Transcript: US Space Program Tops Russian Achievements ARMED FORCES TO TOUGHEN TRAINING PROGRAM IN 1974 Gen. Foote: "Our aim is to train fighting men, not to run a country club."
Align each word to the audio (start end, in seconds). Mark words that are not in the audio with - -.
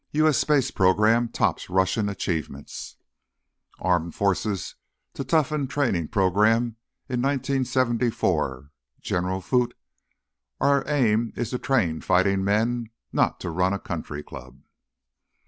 US 0.13 0.39
Space 0.39 0.71
Program 0.71 1.29
Tops 1.29 1.69
Russian 1.69 2.09
Achievements 2.09 2.95
ARMED 3.77 4.15
FORCES 4.15 4.73
TO 5.13 5.23
TOUGHEN 5.23 5.67
TRAINING 5.67 6.07
PROGRAM 6.07 6.75
IN 7.07 7.21
1974 7.21 8.71
Gen. 8.99 9.41
Foote: 9.41 9.75
"Our 10.59 10.83
aim 10.87 11.33
is 11.35 11.51
to 11.51 11.59
train 11.59 12.01
fighting 12.01 12.43
men, 12.43 12.89
not 13.13 13.39
to 13.41 13.51
run 13.51 13.73
a 13.73 13.79
country 13.79 14.23
club." 14.23 14.63